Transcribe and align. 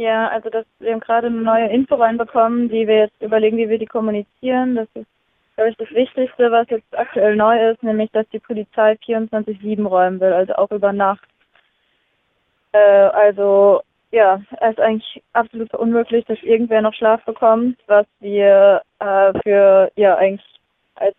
Ja, 0.00 0.28
also 0.28 0.48
das, 0.48 0.64
wir 0.78 0.92
haben 0.92 1.00
gerade 1.00 1.26
eine 1.26 1.42
neue 1.42 1.68
Info 1.68 1.94
reinbekommen, 1.96 2.70
die 2.70 2.88
wir 2.88 3.00
jetzt 3.00 3.20
überlegen, 3.20 3.58
wie 3.58 3.68
wir 3.68 3.78
die 3.78 3.84
kommunizieren. 3.84 4.74
Das 4.74 4.88
ist, 4.94 5.06
glaube 5.56 5.70
ich, 5.72 5.76
das 5.76 5.90
Wichtigste, 5.90 6.50
was 6.50 6.70
jetzt 6.70 6.98
aktuell 6.98 7.36
neu 7.36 7.70
ist, 7.70 7.82
nämlich, 7.82 8.10
dass 8.12 8.26
die 8.30 8.38
Polizei 8.38 8.92
24-7 8.92 9.86
räumen 9.86 10.18
will, 10.18 10.32
also 10.32 10.54
auch 10.54 10.70
über 10.70 10.94
Nacht. 10.94 11.28
Äh, 12.72 12.78
also, 12.78 13.82
ja, 14.10 14.40
es 14.62 14.70
ist 14.70 14.80
eigentlich 14.80 15.22
absolut 15.34 15.74
unmöglich, 15.74 16.24
dass 16.24 16.42
irgendwer 16.44 16.80
noch 16.80 16.94
Schlaf 16.94 17.22
bekommt, 17.26 17.78
was 17.86 18.06
wir 18.20 18.80
äh, 19.00 19.32
für, 19.42 19.92
ja, 19.96 20.16
eigentlich 20.16 20.60
als 20.94 21.16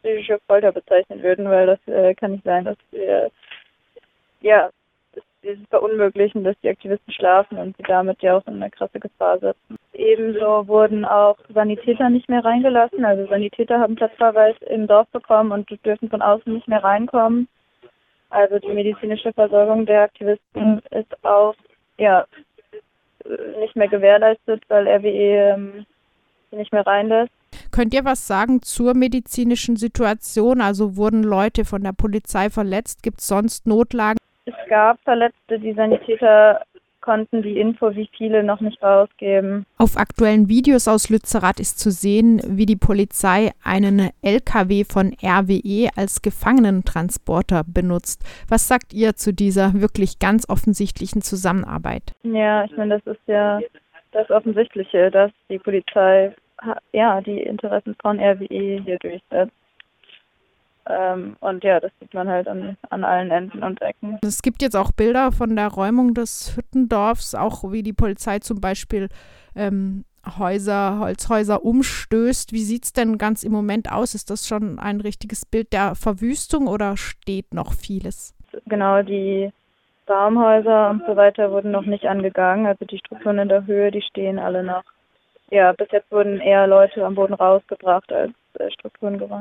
psychische 0.00 0.40
Folter 0.46 0.72
bezeichnen 0.72 1.22
würden, 1.22 1.50
weil 1.50 1.66
das 1.66 1.86
äh, 1.86 2.14
kann 2.14 2.32
nicht 2.32 2.44
sein, 2.44 2.64
dass 2.64 2.78
wir, 2.92 3.30
ja, 4.40 4.70
dieses 5.42 5.66
Verunmöglichen, 5.68 6.44
dass 6.44 6.56
die 6.62 6.68
Aktivisten 6.68 7.12
schlafen 7.12 7.58
und 7.58 7.76
sie 7.76 7.82
damit 7.82 8.22
ja 8.22 8.36
auch 8.36 8.46
in 8.46 8.54
eine 8.54 8.70
krasse 8.70 9.00
Gefahr 9.00 9.38
setzen. 9.38 9.76
Ebenso 9.92 10.66
wurden 10.68 11.04
auch 11.04 11.36
Sanitäter 11.52 12.10
nicht 12.10 12.28
mehr 12.28 12.44
reingelassen. 12.44 13.04
Also 13.04 13.26
Sanitäter 13.26 13.80
haben 13.80 13.96
Platzverweis 13.96 14.56
im 14.68 14.86
Dorf 14.86 15.08
bekommen 15.08 15.52
und 15.52 15.68
dürfen 15.84 16.08
von 16.08 16.22
außen 16.22 16.52
nicht 16.52 16.68
mehr 16.68 16.82
reinkommen. 16.82 17.48
Also 18.30 18.58
die 18.58 18.72
medizinische 18.72 19.32
Versorgung 19.32 19.84
der 19.84 20.02
Aktivisten 20.02 20.80
ist 20.90 21.24
auch 21.24 21.54
ja 21.98 22.24
nicht 23.60 23.76
mehr 23.76 23.88
gewährleistet, 23.88 24.62
weil 24.68 24.88
RWE 24.88 25.54
ähm, 25.54 25.86
nicht 26.50 26.72
mehr 26.72 26.86
reinlässt. 26.86 27.32
Könnt 27.70 27.94
ihr 27.94 28.04
was 28.04 28.26
sagen 28.26 28.62
zur 28.62 28.94
medizinischen 28.94 29.76
Situation? 29.76 30.60
Also 30.60 30.96
wurden 30.96 31.22
Leute 31.22 31.64
von 31.64 31.82
der 31.82 31.92
Polizei 31.92 32.50
verletzt? 32.50 33.02
Gibt 33.02 33.20
es 33.20 33.28
sonst 33.28 33.66
Notlagen? 33.66 34.18
Es 34.72 34.78
gab 34.78 34.98
Verletzte, 35.02 35.58
die 35.58 35.74
Sanitäter 35.74 36.62
konnten 37.02 37.42
die 37.42 37.60
Info, 37.60 37.94
wie 37.94 38.08
viele, 38.16 38.42
noch 38.42 38.62
nicht 38.62 38.82
rausgeben. 38.82 39.66
Auf 39.76 39.98
aktuellen 39.98 40.48
Videos 40.48 40.88
aus 40.88 41.10
Lützerath 41.10 41.60
ist 41.60 41.78
zu 41.78 41.90
sehen, 41.90 42.40
wie 42.46 42.64
die 42.64 42.76
Polizei 42.76 43.50
einen 43.62 44.08
LKW 44.22 44.84
von 44.84 45.12
RWE 45.22 45.90
als 45.94 46.22
Gefangenentransporter 46.22 47.64
benutzt. 47.66 48.24
Was 48.48 48.66
sagt 48.66 48.94
ihr 48.94 49.14
zu 49.14 49.34
dieser 49.34 49.74
wirklich 49.74 50.18
ganz 50.20 50.48
offensichtlichen 50.48 51.20
Zusammenarbeit? 51.20 52.14
Ja, 52.22 52.64
ich 52.64 52.74
meine, 52.74 52.98
das 52.98 53.14
ist 53.14 53.28
ja 53.28 53.60
das 54.12 54.30
Offensichtliche, 54.30 55.10
dass 55.10 55.32
die 55.50 55.58
Polizei 55.58 56.34
ja 56.92 57.20
die 57.20 57.42
Interessen 57.42 57.94
von 58.00 58.18
RWE 58.18 58.80
hier 58.86 58.98
durchsetzt. 59.00 59.52
Ähm, 60.92 61.36
und 61.40 61.64
ja, 61.64 61.80
das 61.80 61.90
sieht 62.00 62.12
man 62.12 62.28
halt 62.28 62.48
an, 62.48 62.76
an 62.90 63.04
allen 63.04 63.30
Enden 63.30 63.62
und 63.62 63.80
Ecken. 63.80 64.18
Es 64.22 64.42
gibt 64.42 64.62
jetzt 64.62 64.76
auch 64.76 64.92
Bilder 64.92 65.32
von 65.32 65.56
der 65.56 65.68
Räumung 65.68 66.14
des 66.14 66.56
Hüttendorfs, 66.56 67.34
auch 67.34 67.72
wie 67.72 67.82
die 67.82 67.92
Polizei 67.92 68.40
zum 68.40 68.60
Beispiel 68.60 69.08
ähm, 69.56 70.04
Häuser, 70.38 70.98
Holzhäuser 71.00 71.64
umstößt. 71.64 72.52
Wie 72.52 72.62
sieht 72.62 72.84
es 72.84 72.92
denn 72.92 73.18
ganz 73.18 73.42
im 73.42 73.52
Moment 73.52 73.90
aus? 73.90 74.14
Ist 74.14 74.30
das 74.30 74.46
schon 74.46 74.78
ein 74.78 75.00
richtiges 75.00 75.46
Bild 75.46 75.72
der 75.72 75.94
Verwüstung 75.94 76.68
oder 76.68 76.96
steht 76.96 77.54
noch 77.54 77.72
vieles? 77.72 78.34
Genau, 78.66 79.02
die 79.02 79.50
Baumhäuser 80.06 80.90
und 80.90 81.02
so 81.06 81.16
weiter 81.16 81.50
wurden 81.50 81.70
noch 81.70 81.86
nicht 81.86 82.06
angegangen. 82.06 82.66
Also 82.66 82.84
die 82.84 82.98
Strukturen 82.98 83.38
in 83.38 83.48
der 83.48 83.66
Höhe, 83.66 83.90
die 83.90 84.02
stehen 84.02 84.38
alle 84.38 84.62
noch. 84.62 84.84
Ja, 85.50 85.72
bis 85.72 85.90
jetzt 85.90 86.10
wurden 86.10 86.40
eher 86.40 86.66
Leute 86.66 87.04
am 87.04 87.14
Boden 87.14 87.34
rausgebracht 87.34 88.12
als 88.12 88.32
äh, 88.58 88.70
Strukturen 88.70 89.18
geräumt. 89.18 89.40